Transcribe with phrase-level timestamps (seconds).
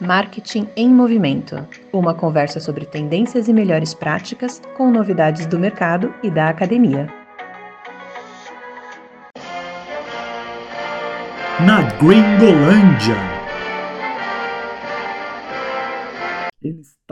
[0.00, 6.30] Marketing em Movimento uma conversa sobre tendências e melhores práticas com novidades do mercado e
[6.30, 7.08] da academia.
[11.66, 13.37] Na Gringolândia.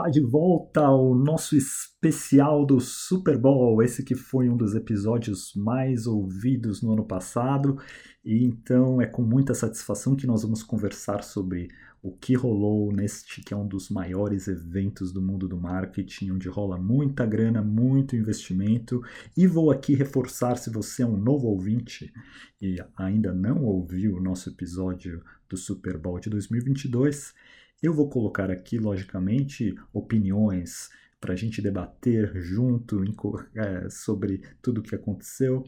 [0.07, 5.53] Está de volta ao nosso especial do Super Bowl, esse que foi um dos episódios
[5.55, 7.77] mais ouvidos no ano passado,
[8.23, 11.67] e então é com muita satisfação que nós vamos conversar sobre
[12.01, 16.47] o que rolou neste que é um dos maiores eventos do mundo do marketing, onde
[16.47, 19.01] rola muita grana, muito investimento.
[19.35, 22.13] E vou aqui reforçar se você é um novo ouvinte
[22.61, 27.33] e ainda não ouviu o nosso episódio do Super Bowl de 2022,
[27.81, 32.99] eu vou colocar aqui, logicamente, opiniões para a gente debater junto
[33.55, 35.63] é, sobre tudo o que aconteceu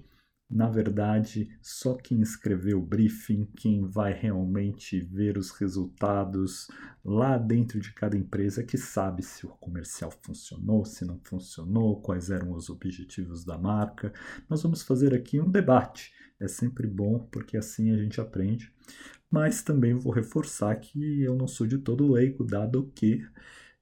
[0.50, 6.68] na verdade, só quem escreveu o briefing, quem vai realmente ver os resultados
[7.06, 12.32] lá dentro de cada empresa, que sabe se o comercial funcionou, se não funcionou, quais
[12.32, 14.12] eram os objetivos da marca.
[14.50, 16.12] Nós vamos fazer aqui um debate.
[16.40, 18.74] É sempre bom porque assim a gente aprende.
[19.30, 23.24] Mas também vou reforçar que eu não sou de todo leigo, dado que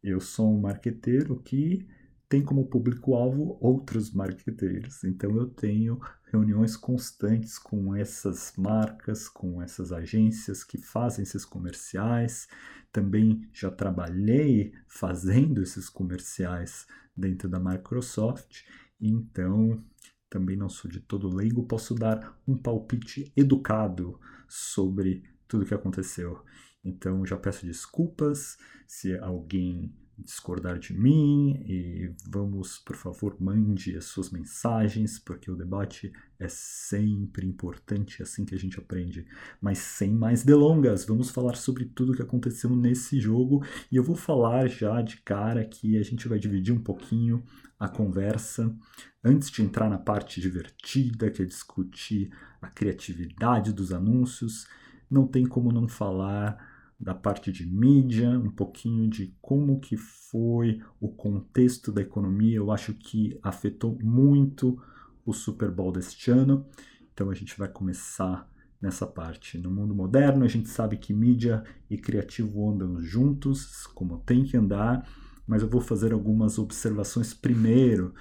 [0.04, 1.88] eu sou um marqueteiro que
[2.30, 5.04] tem como público-alvo outros marqueteiros.
[5.04, 6.00] Então eu tenho
[6.32, 12.48] reuniões constantes com essas marcas, com essas agências que fazem esses comerciais.
[12.92, 18.64] Também já trabalhei fazendo esses comerciais dentro da Microsoft.
[19.00, 19.82] Então
[20.30, 24.20] também não sou de todo leigo, posso dar um palpite educado
[24.50, 26.44] sobre tudo que aconteceu.
[26.84, 34.06] Então já peço desculpas se alguém discordar de mim e vamos, por favor, mande as
[34.06, 39.26] suas mensagens, porque o debate é sempre importante, é assim que a gente aprende.
[39.62, 44.04] Mas sem mais delongas, vamos falar sobre tudo o que aconteceu nesse jogo e eu
[44.04, 47.44] vou falar já de cara que a gente vai dividir um pouquinho
[47.80, 48.76] a conversa
[49.24, 52.32] antes de entrar na parte divertida, que é discutir
[52.62, 54.68] a criatividade dos anúncios.
[55.10, 60.82] Não tem como não falar da parte de mídia, um pouquinho de como que foi
[61.00, 62.58] o contexto da economia.
[62.58, 64.82] Eu acho que afetou muito
[65.26, 66.66] o Super Bowl deste ano.
[67.14, 68.50] Então a gente vai começar
[68.82, 69.58] nessa parte.
[69.58, 74.58] No mundo moderno, a gente sabe que mídia e criativo andam juntos, como tem que
[74.58, 75.08] andar,
[75.46, 78.14] mas eu vou fazer algumas observações primeiro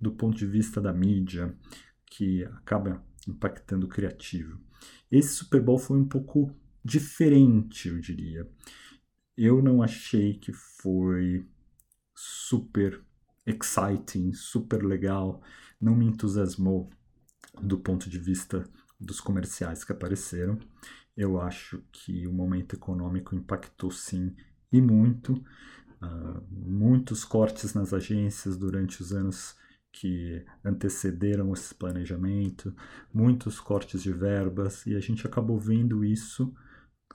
[0.00, 1.54] do ponto de vista da mídia,
[2.06, 4.58] que acaba impactando o criativo.
[5.10, 6.54] Esse Super Bowl foi um pouco
[6.88, 8.48] diferente, eu diria.
[9.36, 11.46] Eu não achei que foi
[12.14, 13.00] super
[13.46, 15.42] exciting, super legal,
[15.80, 16.90] não me entusiasmou
[17.60, 20.58] do ponto de vista dos comerciais que apareceram.
[21.16, 24.34] Eu acho que o momento econômico impactou sim
[24.72, 25.34] e muito.
[26.00, 29.56] Uh, muitos cortes nas agências durante os anos
[29.92, 32.74] que antecederam esse planejamento,
[33.12, 36.54] muitos cortes de verbas, e a gente acabou vendo isso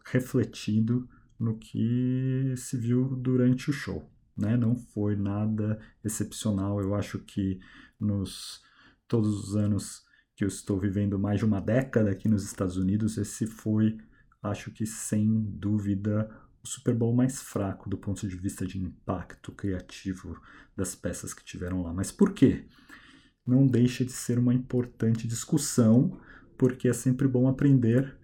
[0.05, 1.07] refletido
[1.39, 4.09] no que se viu durante o show.
[4.37, 4.57] Né?
[4.57, 6.81] Não foi nada excepcional.
[6.81, 7.59] Eu acho que
[7.99, 8.61] nos
[9.07, 10.03] todos os anos
[10.35, 13.97] que eu estou vivendo mais de uma década aqui nos Estados Unidos, esse foi,
[14.41, 16.29] acho que sem dúvida,
[16.63, 20.41] o Super Bowl mais fraco do ponto de vista de impacto criativo
[20.75, 21.93] das peças que tiveram lá.
[21.93, 22.65] Mas por quê?
[23.45, 26.19] Não deixa de ser uma importante discussão,
[26.57, 28.17] porque é sempre bom aprender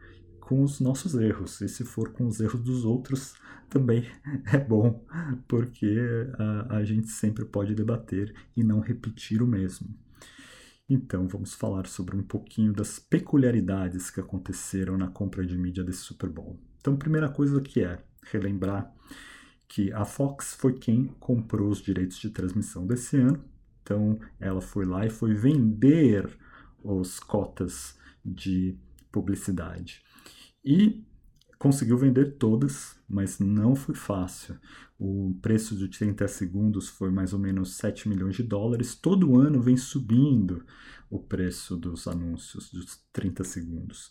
[0.49, 1.61] com os nossos erros.
[1.61, 3.35] E se for com os erros dos outros,
[3.69, 4.03] também
[4.51, 5.05] é bom,
[5.47, 5.95] porque
[6.39, 9.95] a, a gente sempre pode debater e não repetir o mesmo.
[10.89, 15.99] Então, vamos falar sobre um pouquinho das peculiaridades que aconteceram na compra de mídia desse
[15.99, 16.59] Super Bowl.
[16.79, 18.91] Então, primeira coisa que é relembrar
[19.67, 23.45] que a Fox foi quem comprou os direitos de transmissão desse ano.
[23.83, 26.27] Então, ela foi lá e foi vender
[26.83, 27.95] os cotas
[28.25, 28.75] de
[29.11, 30.08] publicidade.
[30.63, 31.03] E
[31.57, 34.57] conseguiu vender todas, mas não foi fácil.
[34.97, 38.95] O preço de 30 segundos foi mais ou menos 7 milhões de dólares.
[38.95, 40.65] Todo ano vem subindo
[41.09, 44.09] o preço dos anúncios dos 30 segundos.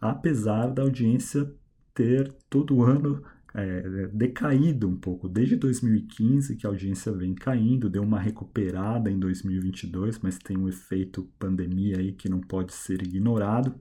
[0.00, 1.50] Apesar da audiência
[1.94, 3.22] ter todo ano
[3.54, 5.28] é, decaído um pouco.
[5.28, 10.68] Desde 2015 que a audiência vem caindo, deu uma recuperada em 2022, mas tem um
[10.68, 13.74] efeito pandemia aí que não pode ser ignorado.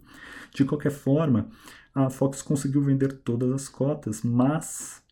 [0.54, 1.50] De qualquer forma,
[1.94, 5.04] a Fox conseguiu vender todas as cotas, mas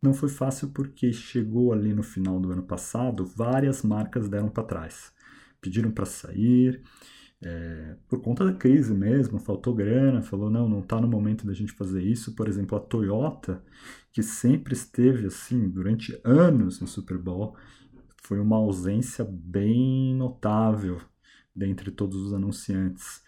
[0.00, 4.64] não foi fácil porque chegou ali no final do ano passado, várias marcas deram para
[4.64, 5.12] trás.
[5.60, 6.82] Pediram para sair,
[7.42, 11.52] é, por conta da crise mesmo, faltou grana, falou não, não está no momento da
[11.52, 12.34] gente fazer isso.
[12.34, 13.62] Por exemplo, a Toyota,
[14.12, 17.56] que sempre esteve assim durante anos no Super Bowl,
[18.22, 21.00] foi uma ausência bem notável
[21.54, 23.22] dentre todos os anunciantes.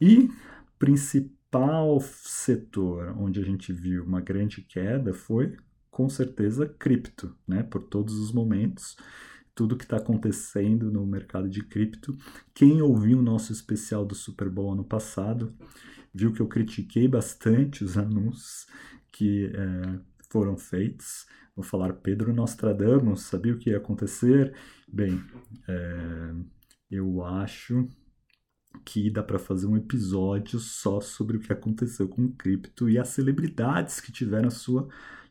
[0.00, 0.30] E
[0.78, 5.56] principal setor onde a gente viu uma grande queda foi
[5.90, 7.62] com certeza cripto, né?
[7.62, 8.96] Por todos os momentos
[9.54, 12.16] tudo que está acontecendo no mercado de cripto.
[12.52, 15.54] Quem ouviu o nosso especial do Super Bowl ano passado
[16.12, 18.66] viu que eu critiquei bastante os anúncios
[19.12, 19.98] que é,
[20.28, 21.26] foram feitos.
[21.54, 24.54] Vou falar Pedro Nostradamus, sabia o que ia acontecer?
[24.88, 25.22] Bem,
[25.68, 26.34] é,
[26.90, 27.88] eu acho
[28.84, 32.98] que dá para fazer um episódio só sobre o que aconteceu com o cripto e
[32.98, 34.88] as celebridades que tiveram a sua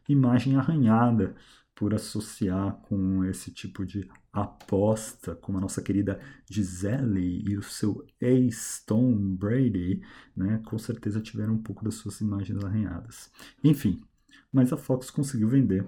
[0.07, 1.35] imagem arranhada
[1.75, 8.05] por associar com esse tipo de aposta, como a nossa querida Gisele e o seu
[8.19, 10.01] ex-Tom Brady,
[10.35, 13.31] né, com certeza tiveram um pouco das suas imagens arranhadas.
[13.63, 14.01] Enfim,
[14.51, 15.87] mas a Fox conseguiu vender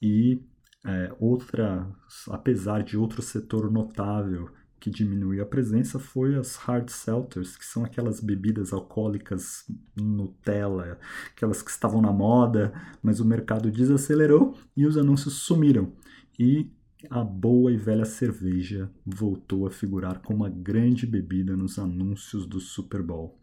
[0.00, 0.42] e
[0.84, 1.90] é, outra,
[2.30, 4.50] apesar de outro setor notável
[4.86, 10.96] que diminuiu a presença foi as hard seltzers, que são aquelas bebidas alcoólicas Nutella,
[11.34, 12.72] aquelas que estavam na moda,
[13.02, 15.92] mas o mercado desacelerou e os anúncios sumiram.
[16.38, 16.70] E
[17.10, 22.60] a boa e velha cerveja voltou a figurar como uma grande bebida nos anúncios do
[22.60, 23.36] Super Bowl.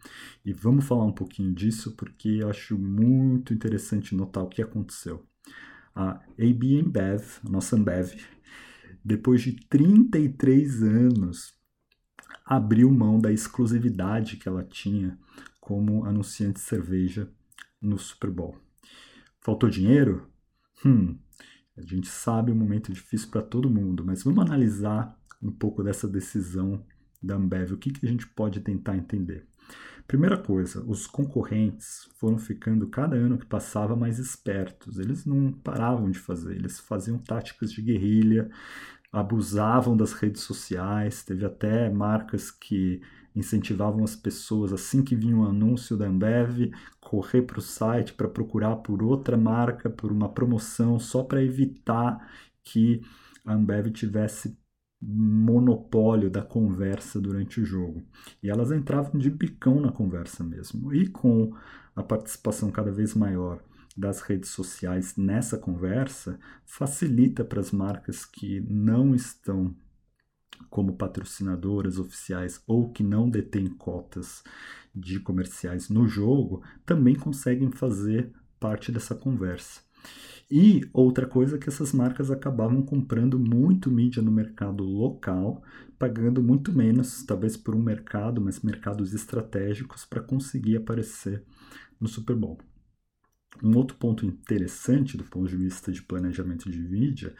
[0.46, 5.26] E vamos falar um pouquinho disso porque eu acho muito interessante notar o que aconteceu.
[5.94, 8.14] A AB InBev, a nossa Ambev,
[9.04, 11.54] depois de 33 anos,
[12.46, 15.18] abriu mão da exclusividade que ela tinha
[15.60, 17.30] como anunciante de cerveja
[17.82, 18.58] no Super Bowl.
[19.42, 20.28] Faltou dinheiro?
[20.86, 21.18] Hum,
[21.76, 26.08] a gente sabe um momento difícil para todo mundo, mas vamos analisar um pouco dessa
[26.08, 26.86] decisão
[27.22, 27.74] da Ambev.
[27.74, 29.48] O que, que a gente pode tentar entender?
[30.08, 35.00] Primeira coisa, os concorrentes foram ficando cada ano que passava mais espertos.
[35.00, 38.50] Eles não paravam de fazer, eles faziam táticas de guerrilha,
[39.12, 41.24] abusavam das redes sociais.
[41.24, 43.02] Teve até marcas que
[43.36, 48.28] incentivavam as pessoas, assim que vinha um anúncio da Ambev, correr para o site para
[48.28, 52.30] procurar por outra marca, por uma promoção, só para evitar
[52.64, 53.02] que
[53.46, 54.58] a Ambev tivesse
[55.06, 58.04] monopólio da conversa durante o jogo.
[58.42, 60.94] E elas entravam de bicão na conversa mesmo.
[60.94, 61.54] E com
[61.96, 63.62] a participação cada vez maior
[63.96, 69.76] das redes sociais nessa conversa, facilita para as marcas que não estão
[70.70, 74.44] como patrocinadoras oficiais ou que não detêm cotas
[74.96, 79.83] de comerciais no jogo, também conseguem fazer parte dessa conversa.
[80.50, 85.64] E outra coisa é que essas marcas acabavam comprando muito mídia no mercado local,
[85.98, 91.44] pagando muito menos, talvez por um mercado, mas mercados estratégicos para conseguir aparecer
[92.00, 92.60] no Super Bowl.
[93.64, 97.36] Um outro ponto interessante do ponto de vista de planejamento de mídia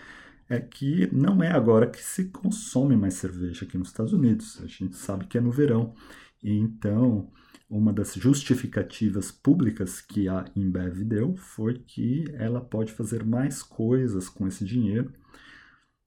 [0.50, 4.62] é que não é agora que se consome mais cerveja aqui nos Estados Unidos.
[4.62, 5.94] A gente sabe que é no verão.
[6.44, 7.32] E então,
[7.74, 14.30] uma das justificativas públicas que a Embev deu foi que ela pode fazer mais coisas
[14.30, 15.12] com esse dinheiro,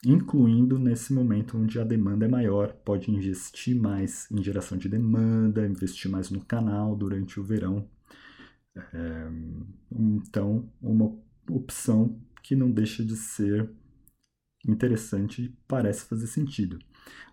[0.04, 5.66] incluindo nesse momento onde a demanda é maior, pode investir mais em geração de demanda,
[5.66, 7.88] investir mais no canal durante o verão.
[8.76, 9.28] É,
[9.90, 11.18] então, uma
[11.50, 13.68] opção que não deixa de ser
[14.68, 16.78] interessante e parece fazer sentido.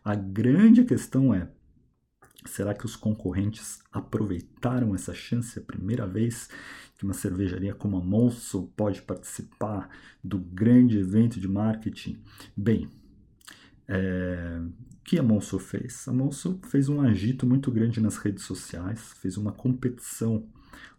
[0.03, 1.51] A grande questão é
[2.45, 6.49] Será que os concorrentes aproveitaram essa chance a primeira vez
[6.97, 9.89] que uma cervejaria como a Monso pode participar
[10.23, 12.21] do grande evento de marketing?
[12.55, 12.89] Bem,
[13.87, 16.07] é, o que a Monso fez?
[16.07, 20.47] A Monso fez um agito muito grande nas redes sociais, fez uma competição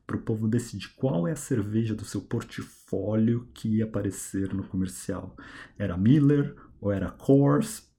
[0.06, 4.64] para o povo decidir qual é a cerveja do seu portfólio que ia aparecer no
[4.64, 5.34] comercial.
[5.78, 7.93] Era Miller ou era Coors?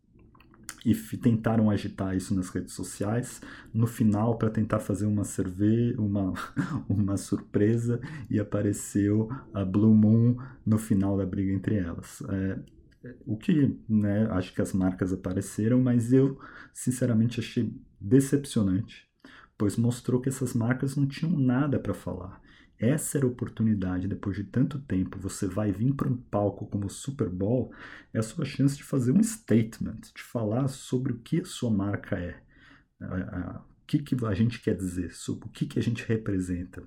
[0.86, 3.42] E tentaram agitar isso nas redes sociais.
[3.74, 6.34] No final, para tentar fazer uma cerveja, uma,
[6.88, 8.00] uma surpresa,
[8.30, 12.22] e apareceu a Blue Moon no final da briga entre elas.
[12.30, 12.60] É,
[13.26, 16.40] o que, né, acho que as marcas apareceram, mas eu
[16.74, 19.08] sinceramente achei decepcionante,
[19.58, 22.42] pois mostrou que essas marcas não tinham nada para falar.
[22.78, 26.88] Essa era a oportunidade, depois de tanto tempo, você vai vir para um palco como
[26.88, 27.74] o Super Bowl,
[28.14, 31.72] é a sua chance de fazer um statement, de falar sobre o que a sua
[31.72, 32.36] marca é,
[33.02, 36.84] o que, que a gente quer dizer, sobre o que, que a gente representa.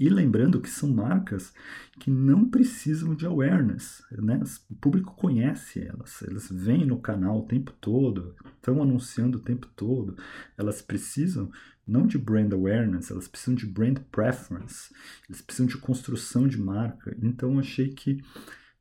[0.00, 1.52] E lembrando que são marcas
[2.00, 4.40] que não precisam de awareness, né?
[4.70, 9.68] o público conhece elas, elas vêm no canal o tempo todo, estão anunciando o tempo
[9.76, 10.16] todo,
[10.56, 11.50] elas precisam
[11.86, 14.92] não de brand awareness, elas precisam de brand preference,
[15.28, 17.16] elas precisam de construção de marca.
[17.20, 18.22] Então achei que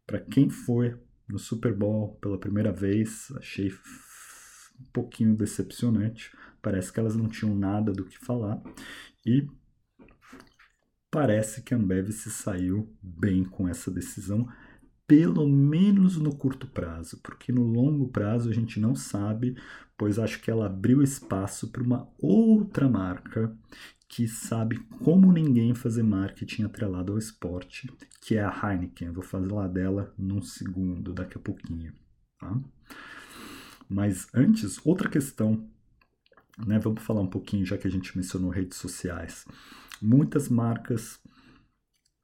[0.05, 3.71] para quem foi no Super Bowl pela primeira vez, achei
[4.79, 6.31] um pouquinho decepcionante.
[6.61, 8.61] Parece que elas não tinham nada do que falar
[9.25, 9.47] e
[11.11, 14.47] parece que a Ambev se saiu bem com essa decisão,
[15.05, 19.57] pelo menos no curto prazo, porque no longo prazo a gente não sabe,
[19.97, 23.53] pois acho que ela abriu espaço para uma outra marca
[24.07, 27.91] que sabe como ninguém fazer marketing atrelado ao esporte,
[28.21, 29.11] que é a Heineken.
[29.11, 31.93] Vou falar dela num segundo, daqui a pouquinho.
[32.39, 32.57] Tá?
[33.89, 35.69] Mas antes, outra questão,
[36.65, 36.79] né?
[36.79, 39.45] Vamos falar um pouquinho, já que a gente mencionou redes sociais.
[40.01, 41.19] Muitas marcas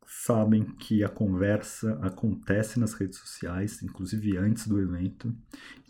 [0.06, 5.36] sabem que a conversa acontece nas redes sociais, inclusive antes do evento,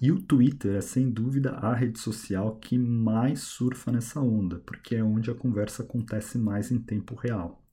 [0.02, 4.96] e o Twitter é sem dúvida a rede social que mais surfa nessa onda, porque
[4.96, 7.67] é onde a conversa acontece mais em tempo real.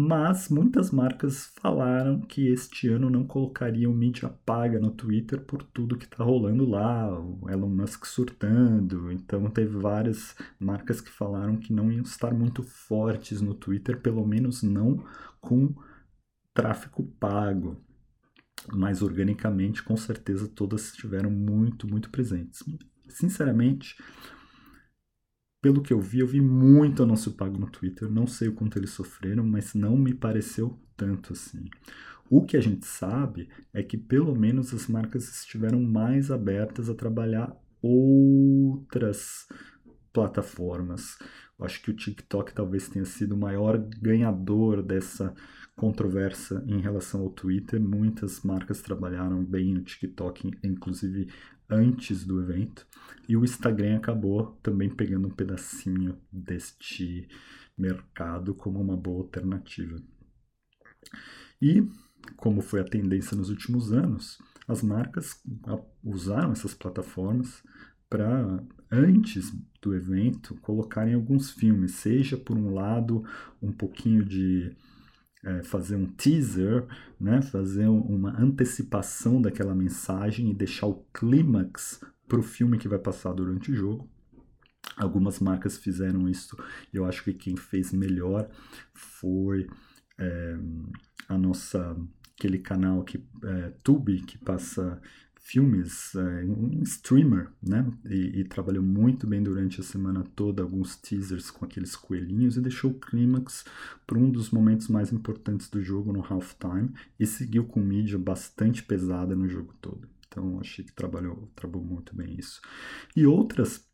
[0.00, 5.96] Mas muitas marcas falaram que este ano não colocariam mídia paga no Twitter por tudo
[5.98, 9.10] que está rolando lá, o Elon Musk surtando.
[9.10, 14.24] Então teve várias marcas que falaram que não iam estar muito fortes no Twitter, pelo
[14.24, 15.04] menos não
[15.40, 15.74] com
[16.54, 17.76] tráfego pago.
[18.72, 22.62] Mas organicamente, com certeza, todas estiveram muito, muito presentes.
[23.08, 23.96] Sinceramente,
[25.60, 28.08] pelo que eu vi, eu vi muito anúncio pago no Twitter.
[28.08, 31.68] Não sei o quanto eles sofreram, mas não me pareceu tanto assim.
[32.30, 36.94] O que a gente sabe é que pelo menos as marcas estiveram mais abertas a
[36.94, 39.48] trabalhar outras
[40.12, 41.18] plataformas.
[41.58, 45.34] Eu acho que o TikTok talvez tenha sido o maior ganhador dessa
[45.74, 47.80] controvérsia em relação ao Twitter.
[47.80, 51.28] Muitas marcas trabalharam bem no TikTok, inclusive
[51.68, 52.86] antes do evento.
[53.28, 57.28] E o Instagram acabou também pegando um pedacinho deste
[57.76, 59.96] mercado como uma boa alternativa.
[61.60, 61.86] E,
[62.36, 65.42] como foi a tendência nos últimos anos, as marcas
[66.02, 67.62] usaram essas plataformas
[68.08, 73.24] para, antes do evento, colocarem alguns filmes, seja por um lado
[73.62, 74.74] um pouquinho de
[75.44, 76.86] é, fazer um teaser,
[77.20, 82.98] né, fazer uma antecipação daquela mensagem e deixar o clímax para o filme que vai
[82.98, 84.08] passar durante o jogo.
[84.96, 86.56] Algumas marcas fizeram isso
[86.92, 88.48] e eu acho que quem fez melhor
[88.94, 89.68] foi
[90.18, 90.58] é,
[91.28, 91.96] a nossa
[92.36, 95.00] aquele canal que é, Tubi que passa
[95.48, 97.90] filmes, é, um streamer, né?
[98.04, 102.60] E, e, trabalhou muito bem durante a semana toda, alguns teasers com aqueles coelhinhos e
[102.60, 103.64] deixou o clímax
[104.06, 108.82] para um dos momentos mais importantes do jogo no halftime e seguiu com mídia bastante
[108.82, 110.06] pesada no jogo todo.
[110.28, 112.60] Então achei que trabalhou, trabalhou muito bem isso.
[113.16, 113.87] E outras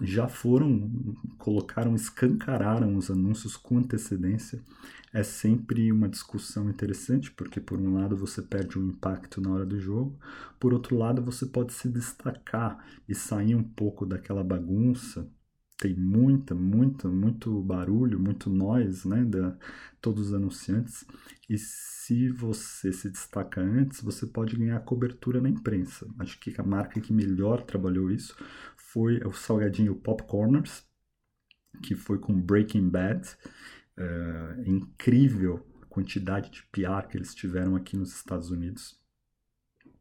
[0.00, 0.90] já foram,
[1.38, 4.62] colocaram, escancararam os anúncios com antecedência.
[5.12, 9.64] É sempre uma discussão interessante, porque por um lado você perde o impacto na hora
[9.64, 10.18] do jogo,
[10.60, 15.26] por outro lado você pode se destacar e sair um pouco daquela bagunça.
[15.78, 19.56] Tem muita, muita, muito barulho, muito noise, né, da
[20.00, 21.04] todos os anunciantes.
[21.48, 26.06] E se você se destaca antes, você pode ganhar cobertura na imprensa.
[26.18, 28.36] Acho que a marca que melhor trabalhou isso
[28.76, 30.84] foi o salgadinho Popcorners,
[31.82, 33.28] que foi com Breaking Bad.
[33.96, 38.98] É, incrível a quantidade de PR que eles tiveram aqui nos Estados Unidos.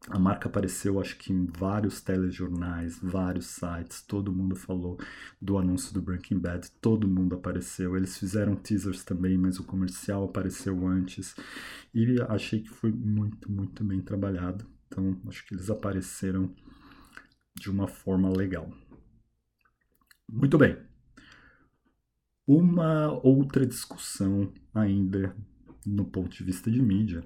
[0.10, 4.98] A marca apareceu, acho que em vários telejornais, vários sites, todo mundo falou
[5.42, 7.98] do anúncio do Breaking Bad, todo mundo apareceu.
[7.98, 11.36] Eles fizeram teasers também, mas o comercial apareceu antes.
[11.94, 14.66] E achei que foi muito, muito bem trabalhado.
[14.88, 16.54] Então, acho que eles apareceram
[17.56, 18.72] de uma forma legal.
[20.30, 20.78] Muito bem.
[22.46, 25.36] Uma outra discussão ainda
[25.86, 27.24] no ponto de vista de mídia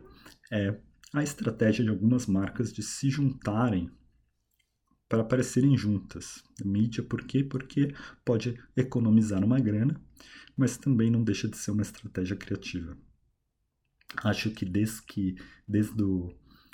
[0.51, 0.79] é
[1.13, 3.91] a estratégia de algumas marcas de se juntarem
[5.09, 6.41] para aparecerem juntas.
[6.63, 7.43] Mídia, por quê?
[7.43, 10.01] Porque pode economizar uma grana,
[10.55, 12.97] mas também não deixa de ser uma estratégia criativa.
[14.23, 15.35] Acho que desde que
[15.67, 16.33] desde o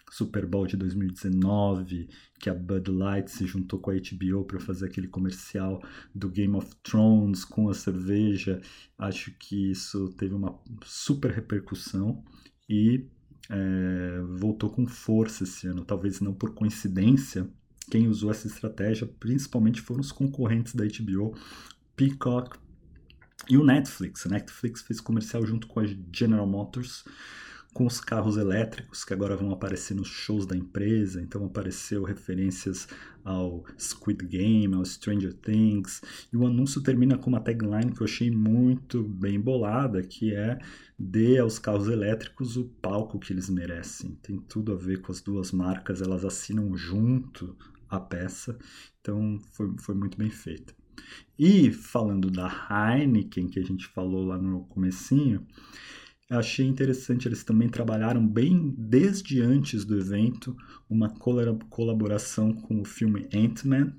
[0.09, 2.07] Super Bowl de 2019,
[2.39, 5.83] que a Bud Light se juntou com a HBO para fazer aquele comercial
[6.15, 8.61] do Game of Thrones com a cerveja.
[8.97, 12.23] Acho que isso teve uma super repercussão
[12.69, 13.05] e
[13.49, 15.85] é, voltou com força esse ano.
[15.85, 17.47] Talvez não por coincidência,
[17.89, 21.35] quem usou essa estratégia principalmente foram os concorrentes da HBO,
[21.95, 22.57] Peacock
[23.49, 27.05] E o Netflix, a Netflix fez comercial junto com a General Motors
[27.77, 31.21] com os carros elétricos que agora vão aparecer nos shows da empresa.
[31.21, 32.87] Então apareceu referências
[33.23, 36.01] ao Squid Game, ao Stranger Things.
[36.33, 40.57] E o anúncio termina com uma tagline que eu achei muito bem bolada, que é
[40.97, 44.17] dê aos carros elétricos o palco que eles merecem.
[44.23, 47.55] Tem tudo a ver com as duas marcas, elas assinam junto
[47.87, 48.57] a peça.
[48.99, 50.73] Então foi, foi muito bem feita.
[51.37, 55.45] E falando da Heineken, que a gente falou lá no comecinho,
[56.29, 60.55] achei interessante, eles também trabalharam bem desde antes do evento
[60.89, 61.09] uma
[61.69, 63.93] colaboração com o filme Ant-Man,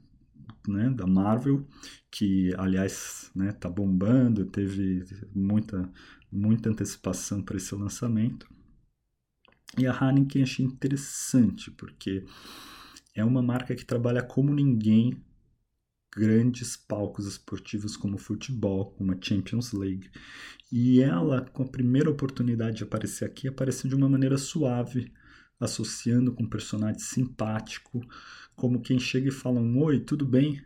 [0.66, 1.66] né, da Marvel,
[2.10, 5.04] que aliás né, tá bombando, teve
[5.34, 5.90] muita,
[6.30, 8.46] muita antecipação para esse lançamento.
[9.78, 12.24] E a Heineken achei interessante, porque
[13.14, 15.22] é uma marca que trabalha como ninguém
[16.14, 20.10] grandes palcos esportivos como futebol, como a Champions League.
[20.70, 25.12] E ela, com a primeira oportunidade de aparecer aqui, apareceu de uma maneira suave,
[25.60, 28.00] associando com um personagem simpático,
[28.54, 30.62] como quem chega e fala um oi, tudo bem?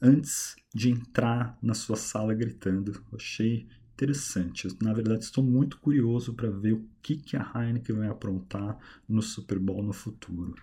[0.00, 3.02] Antes de entrar na sua sala gritando.
[3.12, 4.68] Achei interessante.
[4.82, 9.22] Na verdade, estou muito curioso para ver o que, que a Heineken vai aprontar no
[9.22, 10.54] Super Bowl no futuro.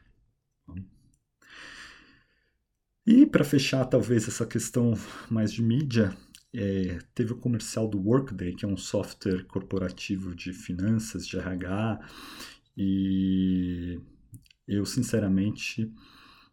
[3.06, 4.94] E para fechar, talvez, essa questão
[5.30, 6.16] mais de mídia,
[6.54, 12.00] é, teve o comercial do Workday, que é um software corporativo de finanças, de RH,
[12.78, 14.00] e
[14.66, 15.92] eu, sinceramente,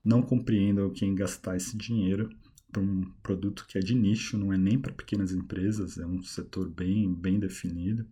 [0.04, 2.28] não compreendo quem gastar esse dinheiro
[2.72, 6.20] para um produto que é de nicho, não é nem para pequenas empresas, é um
[6.22, 8.06] setor bem, bem definido,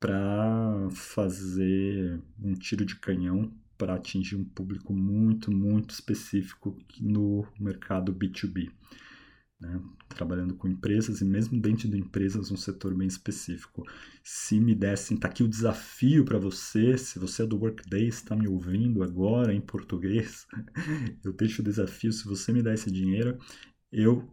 [0.00, 8.14] para fazer um tiro de canhão para atingir um público muito, muito específico no mercado
[8.14, 8.70] B2B.
[9.60, 9.82] Né?
[10.08, 13.82] Trabalhando com empresas e mesmo dentro de empresas um setor bem específico.
[14.22, 18.36] Se me dessem, tá aqui o desafio para você, se você é do Workday, está
[18.36, 20.46] me ouvindo agora em português,
[21.24, 23.36] eu deixo o desafio, se você me der esse dinheiro,
[23.90, 24.32] eu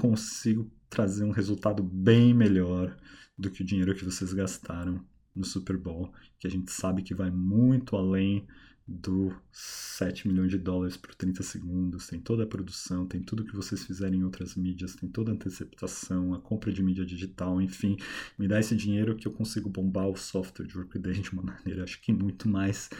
[0.00, 2.98] consigo trazer um resultado bem melhor
[3.38, 5.00] do que o dinheiro que vocês gastaram
[5.32, 8.48] no Super Bowl, que a gente sabe que vai muito além
[8.90, 13.54] do 7 milhões de dólares por 30 segundos, tem toda a produção, tem tudo que
[13.54, 17.96] vocês fizerem em outras mídias, tem toda a antecipação, a compra de mídia digital, enfim,
[18.36, 21.84] me dá esse dinheiro que eu consigo bombar o software de Workday de uma maneira,
[21.84, 22.90] acho que muito mais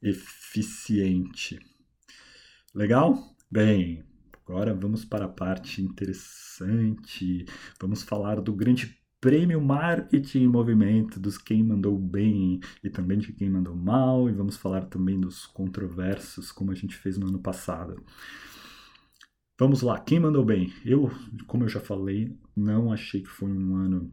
[0.00, 1.58] eficiente.
[2.74, 3.36] Legal?
[3.50, 4.02] Bem,
[4.46, 7.44] agora vamos para a parte interessante,
[7.78, 13.32] vamos falar do grande prêmio Marketing em Movimento dos quem mandou bem e também de
[13.32, 17.38] quem mandou mal, e vamos falar também dos controversos, como a gente fez no ano
[17.38, 18.04] passado.
[19.58, 20.74] Vamos lá, quem mandou bem?
[20.84, 21.10] Eu,
[21.46, 24.12] como eu já falei, não achei que foi um ano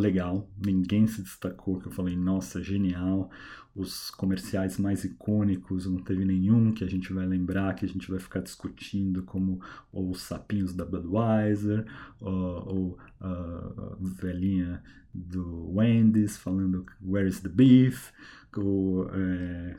[0.00, 3.30] legal, ninguém se destacou, que eu falei, nossa, genial.
[3.74, 8.10] Os comerciais mais icônicos, não teve nenhum que a gente vai lembrar, que a gente
[8.10, 9.60] vai ficar discutindo, como
[9.92, 11.84] os sapinhos da Budweiser,
[12.18, 14.82] ou, ou a velhinha
[15.12, 18.12] do Wendy's falando Where is the Beef,
[18.56, 19.76] o é,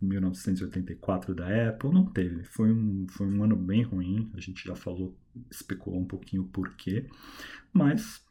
[0.00, 2.44] 1984 da Apple, não teve.
[2.44, 5.16] Foi um, foi um ano bem ruim, a gente já falou,
[5.50, 7.06] especulou um pouquinho o porquê,
[7.72, 8.22] mas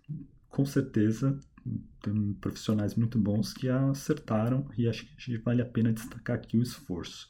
[0.53, 1.35] com certeza
[1.99, 6.61] tem profissionais muito bons que acertaram e acho que vale a pena destacar aqui o
[6.61, 7.27] esforço.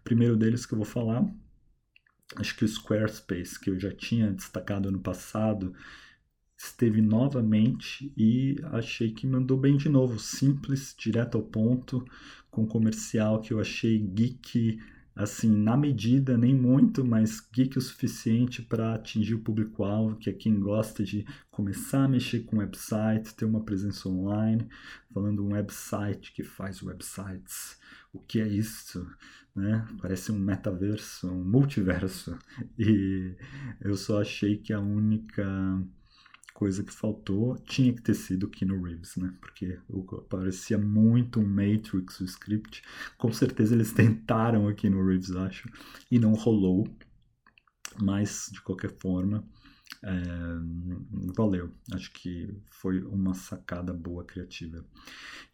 [0.00, 1.28] O primeiro deles que eu vou falar,
[2.36, 5.74] acho que o Squarespace, que eu já tinha destacado ano passado,
[6.56, 12.04] esteve novamente e achei que mandou bem de novo, simples, direto ao ponto,
[12.52, 14.78] com comercial que eu achei geek
[15.14, 20.32] assim, na medida, nem muito, mas geek o suficiente para atingir o público-alvo, que é
[20.32, 24.66] quem gosta de começar a mexer com website, ter uma presença online,
[25.12, 27.78] falando um website que faz websites.
[28.12, 29.06] O que é isso?
[29.54, 29.86] Né?
[30.00, 32.36] Parece um metaverso, um multiverso.
[32.78, 33.34] E
[33.80, 35.80] eu só achei que a única
[36.54, 39.34] coisa que faltou tinha que ter sido Keanu Reeves, né?
[39.40, 39.78] Porque
[40.30, 42.82] parecia muito um Matrix, o script.
[43.18, 45.68] Com certeza eles tentaram aqui no Reeves, acho,
[46.10, 46.88] e não rolou.
[48.00, 49.44] Mas, de qualquer forma,
[50.02, 50.12] é,
[51.36, 51.72] valeu.
[51.92, 54.84] Acho que foi uma sacada boa criativa.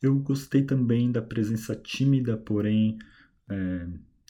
[0.01, 2.99] Eu gostei também da presença tímida, porém
[3.49, 3.89] é,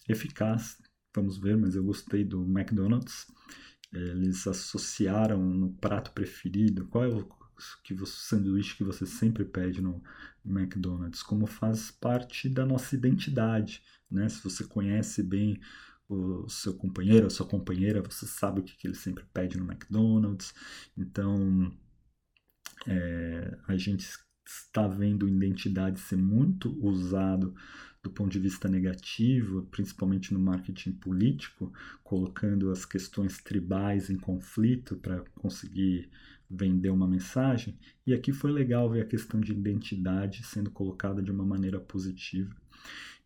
[0.08, 0.80] eficaz.
[1.14, 3.26] Vamos ver, mas eu gostei do McDonald's
[3.92, 7.28] eles associaram no prato preferido, qual é o
[7.84, 10.02] que você, sanduíche que você sempre pede no
[10.44, 14.28] McDonald's, como faz parte da nossa identidade, né?
[14.28, 15.60] Se você conhece bem
[16.08, 19.70] o seu companheiro, a sua companheira, você sabe o que, que ele sempre pede no
[19.70, 20.52] McDonald's.
[20.96, 21.72] Então,
[22.86, 24.08] é, a gente
[24.46, 27.54] está vendo identidade ser muito usado
[28.02, 34.96] do ponto de vista negativo, principalmente no marketing político, colocando as questões tribais em conflito
[34.96, 36.08] para conseguir
[36.50, 37.78] vender uma mensagem.
[38.06, 42.54] E aqui foi legal ver a questão de identidade sendo colocada de uma maneira positiva.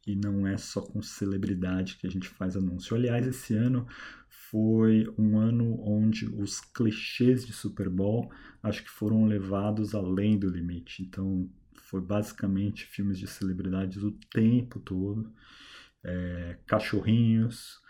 [0.06, 2.94] E não é só com celebridade que a gente faz anúncio.
[2.94, 3.86] Aliás, esse ano
[4.28, 8.30] foi um ano onde os clichês de Super Bowl
[8.62, 11.02] acho que foram levados além do limite.
[11.02, 11.48] Então,
[11.84, 15.32] foi basicamente filmes de celebridades o tempo todo.
[16.02, 17.80] É, cachorrinhos,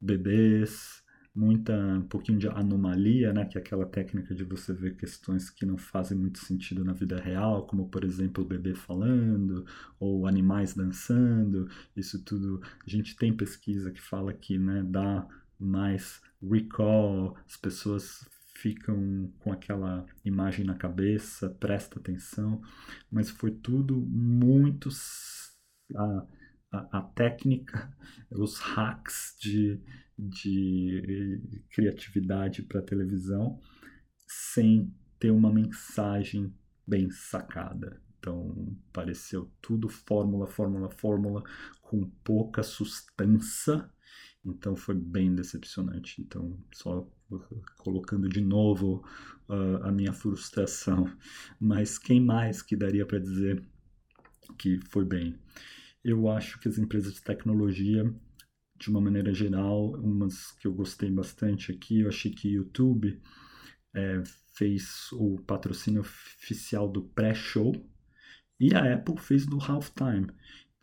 [0.00, 1.02] bebês,
[1.34, 5.66] muita um pouquinho de anomalia, né, que é aquela técnica de você ver questões que
[5.66, 9.66] não fazem muito sentido na vida real, como por exemplo o bebê falando
[10.00, 11.68] ou animais dançando.
[11.96, 15.26] Isso tudo a gente tem pesquisa que fala que, né, dá
[15.58, 18.26] mais recall, as pessoas
[18.66, 22.60] ficam com aquela imagem na cabeça, presta atenção,
[23.08, 24.88] mas foi tudo muito
[25.94, 26.26] a,
[26.72, 27.96] a, a técnica,
[28.28, 29.80] os hacks de,
[30.18, 33.60] de criatividade para televisão
[34.26, 36.52] sem ter uma mensagem
[36.84, 38.02] bem sacada.
[38.18, 41.44] Então, pareceu tudo fórmula, fórmula, fórmula,
[41.80, 43.88] com pouca sustância.
[44.44, 46.20] Então, foi bem decepcionante.
[46.20, 47.08] Então, só
[47.78, 49.04] colocando de novo
[49.48, 51.10] uh, a minha frustração.
[51.60, 53.62] Mas quem mais que daria para dizer
[54.58, 55.38] que foi bem?
[56.04, 58.14] Eu acho que as empresas de tecnologia,
[58.78, 63.20] de uma maneira geral, umas que eu gostei bastante aqui, eu achei que YouTube
[63.94, 64.22] é,
[64.54, 67.74] fez o patrocínio oficial do pré-show
[68.58, 70.28] e a Apple fez do halftime.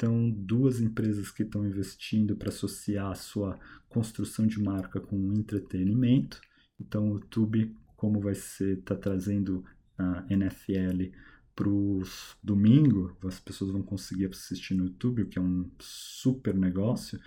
[0.03, 6.41] Então, duas empresas que estão investindo para associar a sua construção de marca com entretenimento.
[6.77, 9.63] Então, o YouTube, como vai ser, está trazendo
[9.97, 11.13] a NFL
[11.55, 16.53] para os domingo, as pessoas vão conseguir assistir no YouTube, o que é um super
[16.53, 17.17] negócio.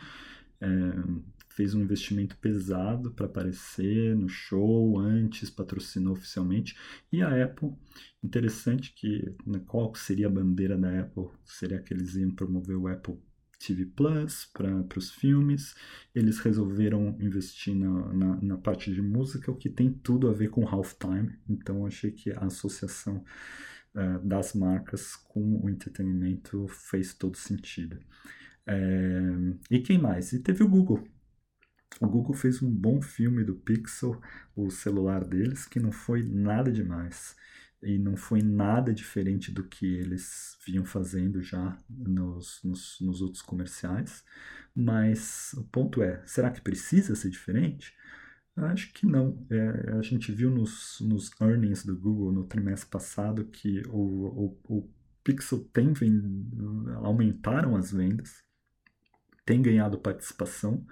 [0.60, 0.68] É,
[1.56, 6.76] fez um investimento pesado para aparecer no show, antes patrocinou oficialmente.
[7.10, 7.72] E a Apple,
[8.22, 11.28] interessante que né, qual seria a bandeira da Apple?
[11.44, 13.18] Seria que eles iam promover o Apple
[13.58, 15.74] TV Plus para os filmes.
[16.14, 20.50] Eles resolveram investir na, na, na, parte de música, o que tem tudo a ver
[20.50, 21.38] com halftime.
[21.48, 23.24] Então achei que a associação
[23.94, 27.98] uh, das marcas com o entretenimento fez todo sentido.
[28.66, 29.20] É,
[29.70, 30.32] e quem mais?
[30.32, 31.15] E teve o Google.
[32.00, 34.20] O Google fez um bom filme do Pixel,
[34.54, 37.36] o celular deles, que não foi nada demais.
[37.82, 43.42] E não foi nada diferente do que eles vinham fazendo já nos, nos, nos outros
[43.42, 44.24] comerciais.
[44.74, 47.94] Mas o ponto é: será que precisa ser diferente?
[48.56, 49.46] Acho que não.
[49.50, 54.78] É, a gente viu nos, nos earnings do Google no trimestre passado que o, o,
[54.78, 54.90] o
[55.22, 55.92] Pixel tem
[57.02, 58.42] aumentaram as vendas,
[59.46, 60.84] tem ganhado participação,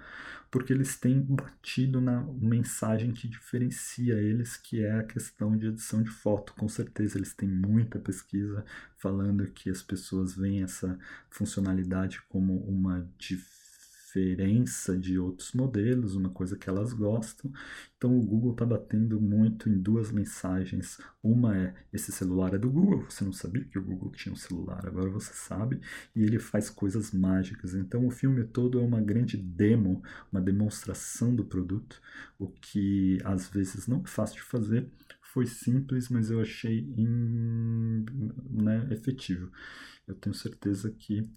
[0.49, 6.01] porque eles têm batido na mensagem que diferencia eles, que é a questão de edição
[6.01, 6.53] de foto.
[6.53, 8.63] Com certeza eles têm muita pesquisa
[8.97, 10.97] falando que as pessoas veem essa
[11.29, 13.64] funcionalidade como uma diferença
[14.15, 17.51] diferença de outros modelos, uma coisa que elas gostam.
[17.97, 20.97] Então o Google está batendo muito em duas mensagens.
[21.21, 23.03] Uma é: esse celular é do Google.
[23.09, 25.81] Você não sabia que o Google tinha um celular, agora você sabe.
[26.15, 27.75] E ele faz coisas mágicas.
[27.75, 30.01] Então o filme todo é uma grande demo,
[30.31, 32.01] uma demonstração do produto,
[32.39, 34.89] o que às vezes não é fácil de fazer.
[35.21, 38.05] Foi simples, mas eu achei in,
[38.49, 39.51] né, efetivo.
[40.07, 41.29] Eu tenho certeza que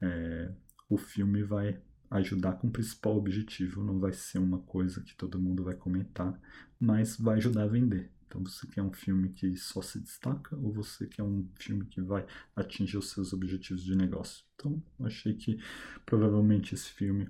[0.00, 0.50] é,
[0.88, 1.78] o filme vai
[2.18, 3.82] ajudar com o principal objetivo.
[3.82, 6.38] Não vai ser uma coisa que todo mundo vai comentar,
[6.78, 8.10] mas vai ajudar a vender.
[8.26, 12.00] Então, você quer um filme que só se destaca ou você quer um filme que
[12.00, 14.44] vai atingir os seus objetivos de negócio?
[14.56, 15.58] Então, achei que
[16.04, 17.28] provavelmente esse filme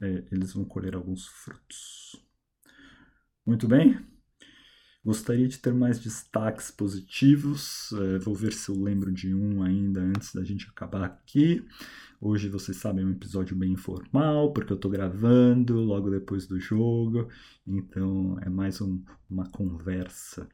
[0.00, 2.16] é, eles vão colher alguns frutos.
[3.46, 4.13] Muito bem.
[5.04, 7.92] Gostaria de ter mais destaques positivos.
[7.92, 11.62] É, vou ver se eu lembro de um ainda antes da gente acabar aqui.
[12.18, 16.58] Hoje, vocês sabem, é um episódio bem informal, porque eu estou gravando logo depois do
[16.58, 17.28] jogo,
[17.66, 20.48] então é mais um, uma conversa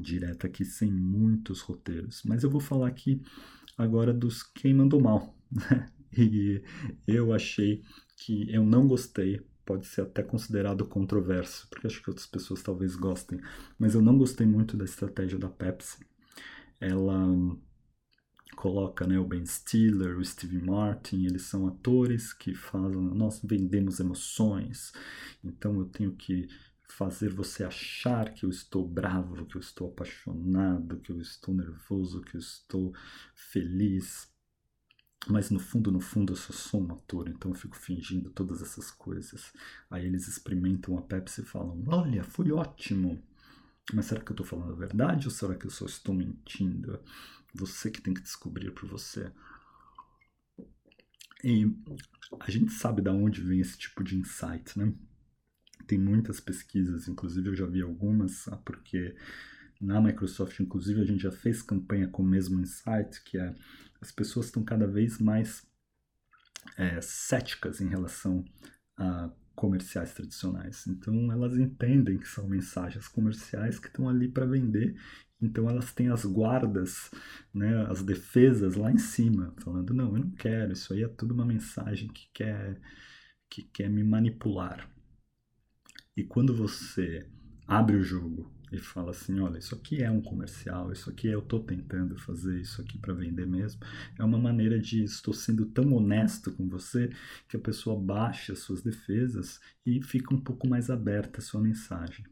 [0.00, 2.22] direta aqui, sem muitos roteiros.
[2.24, 3.20] Mas eu vou falar aqui
[3.76, 5.36] agora dos quem mandou mal.
[5.50, 5.86] Né?
[6.16, 6.62] E
[7.06, 7.82] eu achei
[8.16, 12.96] que eu não gostei, pode ser até considerado controverso, porque acho que outras pessoas talvez
[12.96, 13.40] gostem,
[13.78, 16.04] mas eu não gostei muito da estratégia da Pepsi.
[16.80, 17.16] Ela
[18.56, 24.00] coloca né, o Ben Stiller, o Steve Martin, eles são atores que falam, nós vendemos
[24.00, 24.92] emoções,
[25.44, 26.48] então eu tenho que
[26.88, 32.22] fazer você achar que eu estou bravo, que eu estou apaixonado, que eu estou nervoso,
[32.22, 32.92] que eu estou
[33.36, 34.28] feliz.
[35.28, 38.62] Mas no fundo, no fundo, eu só sou um ator, então eu fico fingindo todas
[38.62, 39.52] essas coisas.
[39.90, 43.22] Aí eles experimentam a Pepsi e falam: Olha, foi ótimo.
[43.92, 47.00] Mas será que eu estou falando a verdade ou será que eu só estou mentindo?
[47.54, 49.32] Você que tem que descobrir por você.
[51.42, 51.66] E
[52.38, 54.92] a gente sabe da onde vem esse tipo de insight, né?
[55.86, 59.16] Tem muitas pesquisas, inclusive eu já vi algumas, ah, porque
[59.80, 63.54] na Microsoft, inclusive, a gente já fez campanha com o mesmo insight, que é
[64.00, 65.66] as pessoas estão cada vez mais
[66.76, 68.44] é, céticas em relação
[68.96, 70.86] a comerciais tradicionais.
[70.86, 74.96] Então elas entendem que são mensagens comerciais que estão ali para vender.
[75.40, 77.10] Então elas têm as guardas,
[77.52, 80.72] né, as defesas lá em cima, falando não, eu não quero.
[80.72, 82.80] Isso aí é tudo uma mensagem que quer
[83.50, 84.88] que quer me manipular.
[86.16, 87.28] E quando você
[87.66, 91.40] abre o jogo e fala assim, olha, isso aqui é um comercial, isso aqui eu
[91.40, 93.80] estou tentando fazer isso aqui para vender mesmo,
[94.18, 97.10] é uma maneira de estou sendo tão honesto com você
[97.48, 102.24] que a pessoa baixa suas defesas e fica um pouco mais aberta a sua mensagem.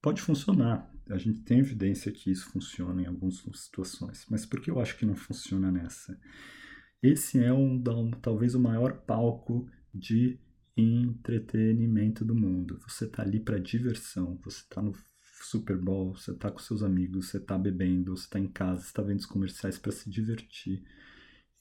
[0.00, 4.70] Pode funcionar, a gente tem evidência que isso funciona em algumas situações, mas por que
[4.70, 6.18] eu acho que não funciona nessa?
[7.02, 7.80] Esse é um,
[8.20, 10.38] talvez o maior palco de
[10.76, 12.78] entretenimento do mundo.
[12.86, 14.92] Você está ali para diversão, você está no
[15.44, 18.92] Super Bowl, você tá com seus amigos, você tá bebendo, você tá em casa, você
[18.92, 20.84] tá vendo os comerciais para se divertir.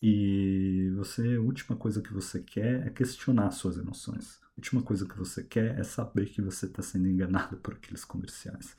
[0.02, 4.40] E você, a última coisa que você quer é questionar suas emoções.
[4.44, 8.06] A última coisa que você quer é saber que você está sendo enganado por aqueles
[8.06, 8.76] comerciais.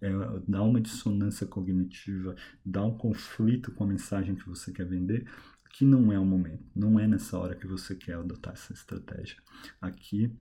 [0.00, 0.10] É,
[0.46, 5.26] dá uma dissonância cognitiva, dá um conflito com a mensagem que você quer vender,
[5.72, 9.36] que não é o momento, não é nessa hora que você quer adotar essa estratégia.
[9.80, 10.36] Aqui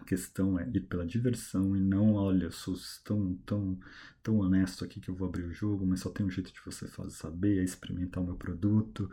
[0.00, 3.78] a questão é ir pela diversão e não, olha, eu sou tão, tão,
[4.22, 6.60] tão honesto aqui que eu vou abrir o jogo, mas só tem um jeito de
[6.64, 9.10] você fazer saber, é experimentar o meu produto.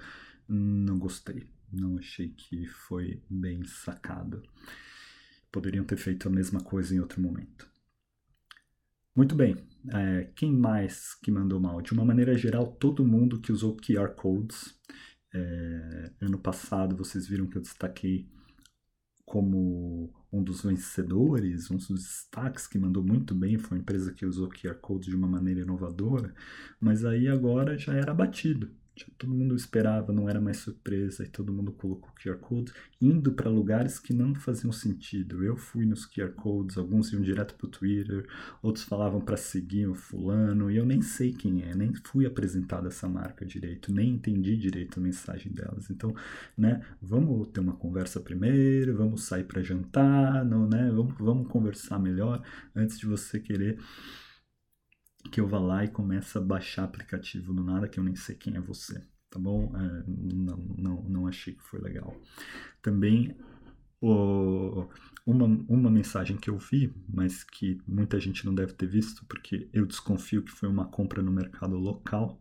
[0.48, 1.46] Não gostei.
[1.72, 4.42] Não achei que foi bem sacado.
[5.52, 7.70] Poderiam ter feito a mesma coisa em outro momento.
[9.14, 9.58] Muito bem.
[9.94, 11.82] É, quem mais que mandou mal?
[11.82, 14.74] De uma maneira geral, todo mundo que usou QR Codes.
[15.34, 18.30] É, ano passado, vocês viram que eu destaquei
[19.26, 24.26] como um dos vencedores, um dos destaques que mandou muito bem, foi uma empresa que
[24.26, 26.34] usou QR Code de uma maneira inovadora,
[26.80, 28.70] mas aí agora já era batido
[29.06, 33.50] todo mundo esperava, não era mais surpresa, e todo mundo colocou QR Code, indo para
[33.50, 35.44] lugares que não faziam sentido.
[35.44, 38.28] Eu fui nos QR Codes, alguns iam direto para o Twitter,
[38.62, 42.88] outros falavam para seguir o fulano, e eu nem sei quem é, nem fui apresentado
[42.88, 45.90] essa marca direito, nem entendi direito a mensagem delas.
[45.90, 46.16] Então,
[46.58, 52.00] né, vamos ter uma conversa primeiro, vamos sair para jantar, não, né, vamos, vamos conversar
[52.00, 52.42] melhor
[52.76, 53.78] antes de você querer
[55.28, 58.36] que eu vá lá e comece a baixar aplicativo do nada, que eu nem sei
[58.36, 59.72] quem é você, tá bom?
[59.76, 62.16] É, não, não, não achei que foi legal.
[62.82, 63.36] Também
[64.02, 64.88] o,
[65.26, 69.70] uma, uma mensagem que eu vi, mas que muita gente não deve ter visto, porque
[69.74, 72.40] eu desconfio que foi uma compra no mercado local,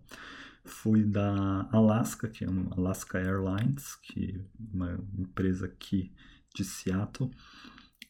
[0.65, 6.13] foi da Alaska, que é uma Alaska Airlines, que é uma empresa aqui
[6.55, 7.31] de Seattle.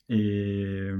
[0.08, 0.92] E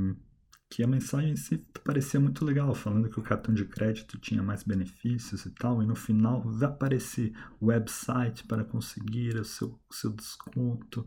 [0.68, 4.42] que a mensagem em si parecia muito legal, falando que o cartão de crédito tinha
[4.42, 10.11] mais benefícios e tal, e no final vai aparecer website para conseguir o seu, seu
[10.11, 11.07] desconto,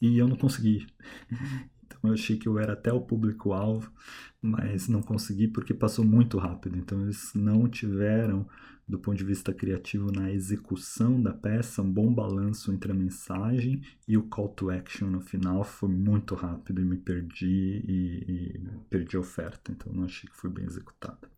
[0.00, 0.86] e eu não consegui.
[1.86, 3.92] Então eu achei que eu era até o público-alvo,
[4.40, 8.48] mas não consegui porque passou muito rápido, então eles não tiveram
[8.86, 13.82] do ponto de vista criativo na execução da peça, um bom balanço entre a mensagem
[14.06, 18.60] e o call to action no final foi muito rápido e me perdi e, e
[18.90, 21.30] perdi a oferta, então não achei que foi bem executada.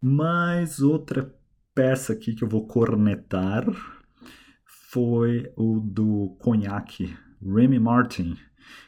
[0.00, 1.32] Mas outra
[1.74, 3.64] peça aqui que eu vou cornetar
[4.64, 8.36] foi o do conhaque Remy Martin,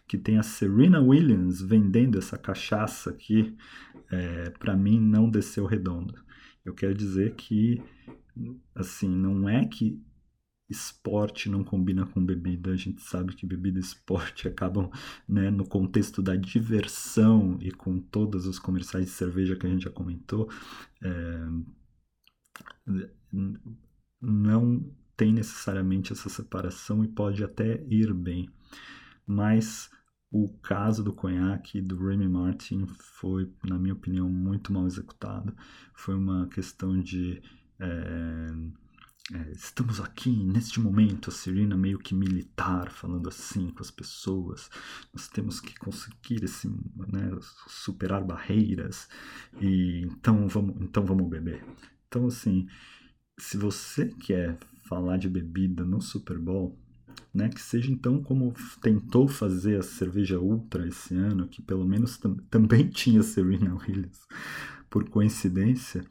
[0.08, 3.56] que tem a Serena Williams vendendo essa cachaça aqui,
[4.10, 6.14] é, para mim não desceu redondo.
[6.64, 7.82] Eu quero dizer que,
[8.74, 10.00] assim, não é que
[10.70, 12.70] esporte não combina com bebida.
[12.70, 14.90] A gente sabe que bebida e esporte acabam,
[15.28, 19.84] né, no contexto da diversão e com todos os comerciais de cerveja que a gente
[19.84, 20.48] já comentou,
[21.02, 21.46] é,
[24.20, 28.48] não tem necessariamente essa separação e pode até ir bem.
[29.26, 29.90] Mas
[30.30, 35.54] o caso do conhaque do Remy Martin foi, na minha opinião, muito mal executado.
[35.94, 37.42] Foi uma questão de
[37.78, 38.46] É,
[39.32, 44.68] é, estamos aqui neste momento, a Serena meio que militar, falando assim com as pessoas.
[45.14, 47.30] Nós temos que conseguir esse, né,
[47.68, 49.08] superar barreiras
[49.60, 51.64] e então vamos, então vamos beber.
[52.08, 52.66] Então assim,
[53.38, 56.78] se você quer falar de bebida no Super Bowl,
[57.32, 62.18] né, que seja então como tentou fazer a cerveja Ultra esse ano, que pelo menos
[62.18, 64.26] tam também tinha Serena Williams,
[64.88, 66.04] por coincidência,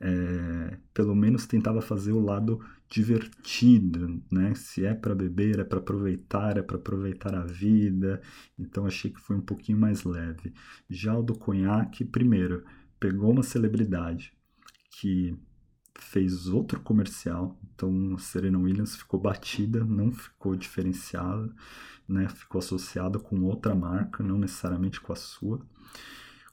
[0.00, 4.54] é, pelo menos tentava fazer o lado divertido, né?
[4.54, 8.20] Se é para beber, é para aproveitar, é para aproveitar a vida.
[8.58, 10.52] Então achei que foi um pouquinho mais leve.
[10.88, 12.64] Já o do conhaque, primeiro,
[12.98, 14.32] pegou uma celebridade
[14.90, 15.36] que
[15.98, 21.52] fez outro comercial, então Serena Williams ficou batida, não ficou diferenciada,
[22.08, 22.28] né?
[22.28, 25.60] Ficou associada com outra marca, não necessariamente com a sua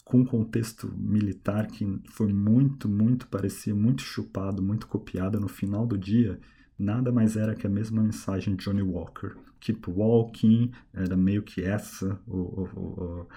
[0.08, 5.86] com um contexto militar que foi muito, muito, parecia muito chupado, muito copiado no final
[5.86, 6.40] do dia,
[6.80, 9.36] nada mais era que a mesma mensagem de Johnny Walker.
[9.60, 13.28] Keep walking, era meio que essa o, o, o,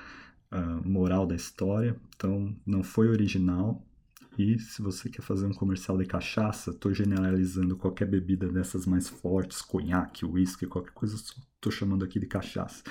[0.49, 1.97] a moral da história.
[2.15, 3.85] Então, não foi original.
[4.59, 9.63] Se você quer fazer um comercial de cachaça, estou generalizando qualquer bebida dessas mais fortes,
[9.63, 12.83] conhaque, whisky, qualquer coisa, estou chamando aqui de cachaça.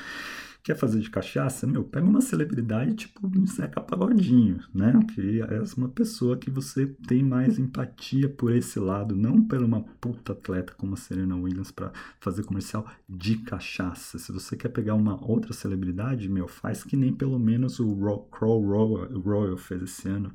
[0.62, 1.66] Quer fazer de cachaça?
[1.66, 4.92] Meu, pega uma celebridade tipo Zeca Pagodinho, né?
[5.16, 9.82] Que é uma pessoa que você tem mais empatia por esse lado, não por uma
[9.82, 14.20] puta atleta como a Serena Williams para fazer comercial de cachaça.
[14.20, 17.96] Se você quer pegar uma outra celebridade, meu, faz que nem pelo menos o
[18.30, 20.34] Crow Royal fez esse ano,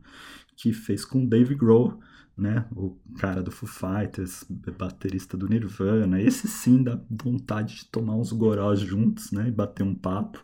[0.57, 1.99] que fez com Dave Grohl
[2.37, 2.67] né?
[2.75, 4.45] O cara do Foo Fighters,
[4.77, 6.21] baterista do Nirvana.
[6.21, 9.49] Esse sim dá vontade de tomar uns gorós juntos, né?
[9.49, 10.43] E bater um papo.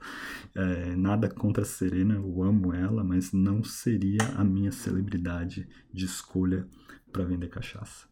[0.55, 6.05] É, nada contra a Serena, eu amo ela, mas não seria a minha celebridade de
[6.05, 6.67] escolha
[7.13, 8.09] para vender cachaça.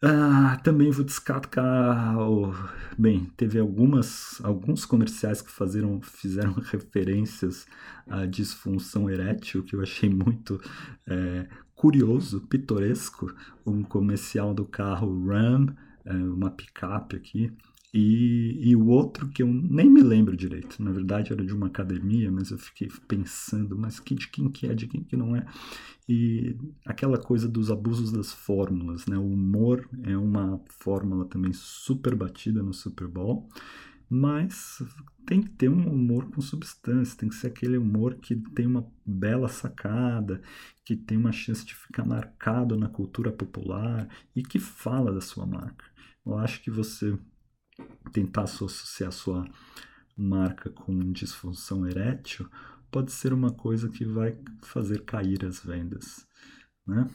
[0.00, 2.52] Ah, também vou destacar, oh,
[2.96, 7.66] bem, teve algumas, alguns comerciais que fazeram, fizeram referências
[8.06, 10.60] à disfunção erétil que eu achei muito
[11.04, 13.34] é, curioso, pitoresco,
[13.66, 15.66] um comercial do carro Ram,
[16.04, 17.52] é, uma picape aqui,
[17.92, 21.68] e, e, o outro que eu nem me lembro direito, na verdade era de uma
[21.68, 25.34] academia, mas eu fiquei pensando, mas que, de quem que é, de quem que não
[25.34, 25.46] é.
[26.06, 29.16] E aquela coisa dos abusos das fórmulas, né?
[29.16, 33.48] O humor é uma fórmula também super batida no Super Bowl,
[34.08, 34.82] mas
[35.26, 38.86] tem que ter um humor com substância, tem que ser aquele humor que tem uma
[39.04, 40.42] bela sacada,
[40.84, 45.46] que tem uma chance de ficar marcado na cultura popular e que fala da sua
[45.46, 45.84] marca.
[46.24, 47.18] Eu acho que você
[48.12, 49.48] tentar associar sua
[50.16, 52.48] marca com disfunção erétil
[52.90, 56.26] pode ser uma coisa que vai fazer cair as vendas,
[56.86, 57.08] né?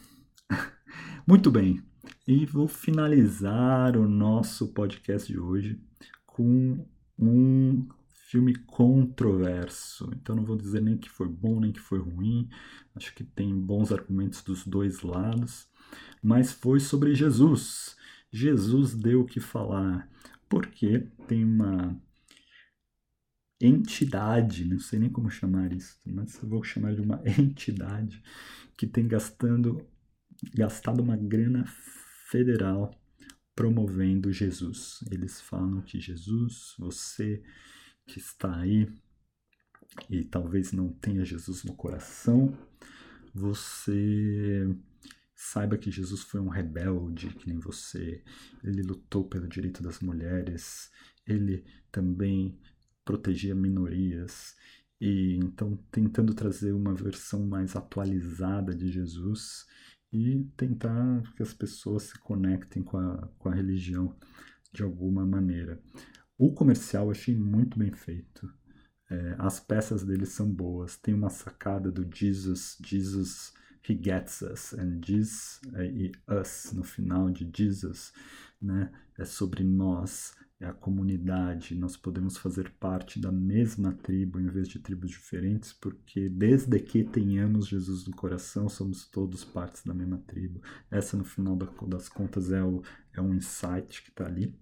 [1.28, 1.84] Muito bem.
[2.28, 5.82] E vou finalizar o nosso podcast de hoje
[6.26, 6.86] com
[7.18, 7.88] um
[8.28, 10.10] filme controverso.
[10.16, 12.50] Então não vou dizer nem que foi bom nem que foi ruim.
[12.96, 15.68] Acho que tem bons argumentos dos dois lados,
[16.22, 17.96] mas foi sobre Jesus.
[18.32, 20.10] Jesus deu o que falar
[20.54, 22.00] porque tem uma
[23.60, 28.22] entidade, não sei nem como chamar isso, mas eu vou chamar de uma entidade
[28.78, 29.84] que tem gastando,
[30.54, 31.66] gastado uma grana
[32.30, 32.94] federal
[33.56, 35.00] promovendo Jesus.
[35.12, 37.42] Eles falam que Jesus, você
[38.06, 38.88] que está aí
[40.08, 42.56] e talvez não tenha Jesus no coração,
[43.34, 44.68] você
[45.46, 48.24] Saiba que Jesus foi um rebelde, que nem você.
[48.64, 50.90] Ele lutou pelo direito das mulheres.
[51.28, 52.58] Ele também
[53.04, 54.56] protegia minorias.
[55.02, 59.68] E então tentando trazer uma versão mais atualizada de Jesus
[60.14, 64.16] e tentar que as pessoas se conectem com a, com a religião
[64.72, 65.78] de alguma maneira.
[66.38, 68.50] O comercial eu achei muito bem feito.
[69.12, 70.96] É, as peças dele são boas.
[70.96, 73.54] Tem uma sacada do Jesus, Jesus
[73.88, 78.14] He gets us, and this e us no final de Jesus,
[78.62, 78.92] né?
[79.18, 81.76] É sobre nós, é a comunidade.
[81.76, 87.04] Nós podemos fazer parte da mesma tribo em vez de tribos diferentes, porque desde que
[87.04, 90.62] tenhamos Jesus no coração, somos todos partes da mesma tribo.
[90.90, 92.82] Essa, no final das contas, é, o,
[93.14, 94.58] é um insight que está ali.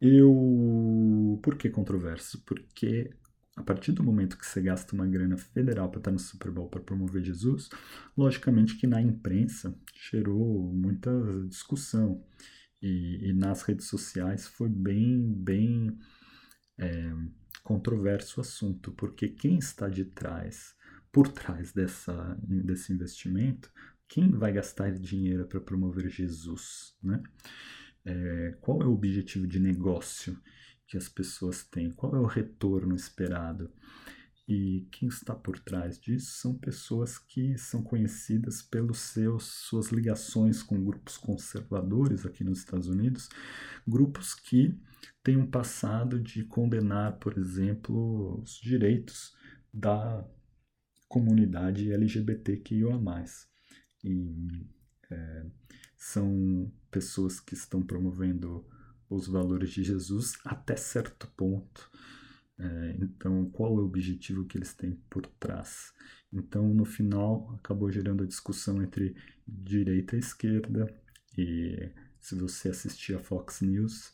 [0.00, 1.38] Eu.
[1.42, 2.42] Por que controverso?
[2.46, 3.10] Porque
[3.56, 6.68] a partir do momento que você gasta uma grana federal para estar no Super Bowl
[6.68, 7.68] para promover Jesus,
[8.16, 9.74] logicamente que na imprensa
[10.10, 11.10] gerou muita
[11.48, 12.24] discussão
[12.80, 15.98] e, e nas redes sociais foi bem, bem
[16.78, 17.12] é,
[17.62, 20.74] controverso o assunto, porque quem está de trás
[21.12, 23.70] por trás dessa, desse investimento,
[24.08, 27.22] quem vai gastar dinheiro para promover Jesus, né?
[28.02, 30.40] É, qual é o objetivo de negócio
[30.90, 31.92] que as pessoas têm?
[31.92, 33.70] Qual é o retorno esperado?
[34.48, 40.64] E quem está por trás disso são pessoas que são conhecidas pelos seus suas ligações
[40.64, 43.28] com grupos conservadores aqui nos Estados Unidos,
[43.86, 44.76] grupos que
[45.22, 49.32] têm um passado de condenar, por exemplo, os direitos
[49.72, 50.28] da
[51.08, 52.98] comunidade LGBTQIA+.
[54.02, 54.66] E
[55.08, 55.46] é,
[55.96, 58.66] são pessoas que estão promovendo
[59.10, 61.90] os valores de Jesus até certo ponto,
[62.60, 65.94] é, então, qual é o objetivo que eles têm por trás?
[66.30, 69.16] Então, no final, acabou gerando a discussão entre
[69.48, 70.94] direita e esquerda,
[71.36, 71.90] e
[72.20, 74.12] se você assistia a Fox News,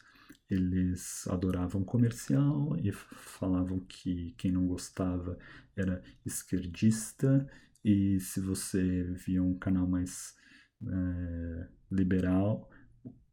[0.49, 5.36] eles adoravam comercial e falavam que quem não gostava
[5.74, 7.47] era esquerdista,
[7.84, 10.36] e se você via um canal mais
[10.86, 12.70] é, liberal,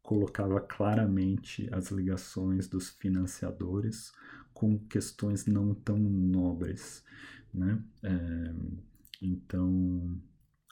[0.03, 4.11] colocava claramente as ligações dos financiadores
[4.53, 7.03] com questões não tão nobres,
[7.53, 7.81] né?
[8.03, 8.53] É,
[9.21, 10.21] então,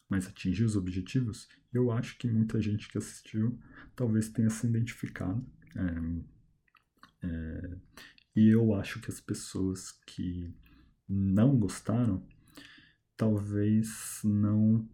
[0.09, 3.57] mas atingir os objetivos, eu acho que muita gente que assistiu
[3.95, 5.43] talvez tenha se identificado.
[5.75, 7.77] É, é,
[8.35, 10.53] e eu acho que as pessoas que
[11.07, 12.25] não gostaram
[13.15, 14.87] talvez não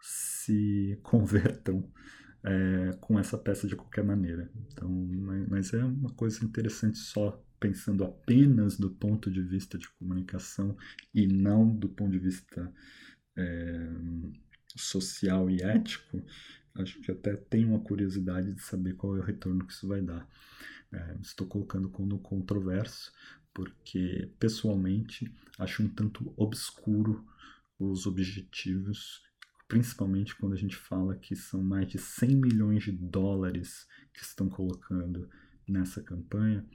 [0.00, 1.88] se convertam
[2.42, 4.50] é, com essa peça de qualquer maneira.
[4.68, 4.88] Então,
[5.48, 10.76] mas, é uma coisa interessante só pensando apenas do ponto de vista de comunicação
[11.14, 12.72] e não do ponto de vista
[13.36, 13.90] é,
[14.76, 16.24] social e ético,
[16.74, 20.00] acho que até tenho uma curiosidade de saber qual é o retorno que isso vai
[20.00, 20.26] dar.
[20.92, 23.12] É, estou colocando como controverso,
[23.52, 27.26] porque pessoalmente acho um tanto obscuro
[27.78, 29.22] os objetivos,
[29.70, 34.48] principalmente quando a gente fala que são mais de 100 milhões de dólares que estão
[34.48, 35.30] colocando
[35.66, 36.66] nessa campanha.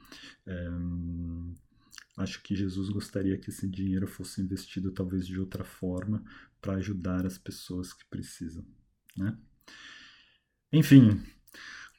[0.48, 0.70] É,
[2.16, 6.24] acho que Jesus gostaria que esse dinheiro fosse investido talvez de outra forma
[6.62, 8.66] para ajudar as pessoas que precisam,
[9.18, 9.38] né?
[10.72, 11.22] Enfim,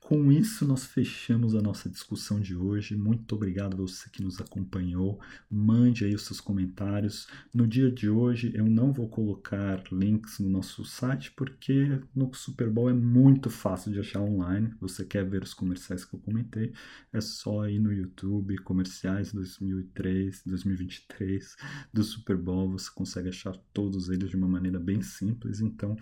[0.07, 2.95] com isso, nós fechamos a nossa discussão de hoje.
[2.95, 5.21] Muito obrigado a você que nos acompanhou.
[5.51, 7.27] Mande aí os seus comentários.
[7.53, 12.71] No dia de hoje, eu não vou colocar links no nosso site porque no Super
[12.71, 14.73] Bowl é muito fácil de achar online.
[14.81, 16.73] Você quer ver os comerciais que eu comentei?
[17.13, 21.57] É só ir no YouTube, comerciais 2003, 2023
[21.93, 22.71] do Super Bowl.
[22.71, 25.59] Você consegue achar todos eles de uma maneira bem simples.
[25.61, 25.97] Então,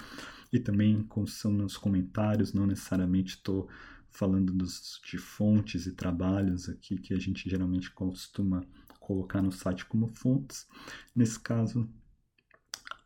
[0.52, 3.66] e também são nos comentários, não necessariamente estou
[4.14, 8.64] falando dos, de fontes e trabalhos aqui que a gente geralmente costuma
[9.00, 10.66] colocar no site como fontes.
[11.14, 11.88] Nesse caso,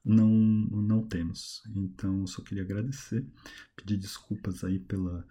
[0.05, 1.63] não, não temos.
[1.75, 3.27] Então, só queria agradecer,
[3.75, 5.27] pedir desculpas aí pela,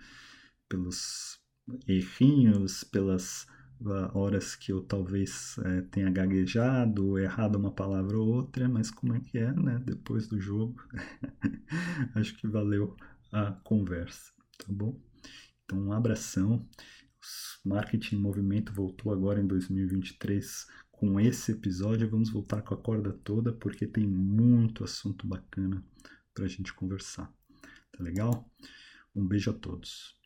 [0.67, 1.39] pelos
[1.87, 3.43] errinhos, pelas
[3.81, 9.13] uh, horas que eu talvez é, tenha gaguejado, errado uma palavra ou outra, mas como
[9.13, 9.79] é que é, né?
[9.85, 10.83] Depois do jogo,
[12.15, 12.95] acho que valeu
[13.31, 15.06] a conversa, tá bom?
[15.67, 16.65] Então, um abração.
[17.65, 22.09] Marketing em Movimento voltou agora em 2023 com esse episódio.
[22.09, 25.83] Vamos voltar com a corda toda porque tem muito assunto bacana
[26.33, 27.29] para a gente conversar.
[27.91, 28.49] Tá legal?
[29.13, 30.16] Um beijo a todos.